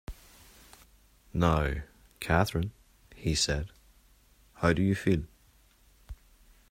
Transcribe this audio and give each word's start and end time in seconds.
“Now— 1.31 1.75
Catherine,” 2.19 2.71
he 3.13 3.35
said, 3.35 3.69
“how 4.55 4.73
do 4.73 4.81
you 4.81 4.95
feel?” 4.95 5.25